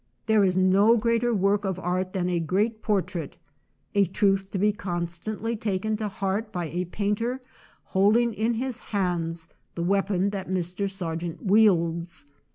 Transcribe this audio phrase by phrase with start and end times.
[0.25, 3.37] There is no greater work of art than a great portrait
[3.93, 7.39] â a truth to be constantly taken to heart by a painter
[7.83, 10.89] holding in his hands the weapon that Mr.
[10.89, 12.25] Sargent wields.